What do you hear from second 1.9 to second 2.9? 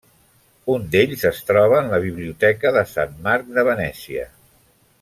la biblioteca de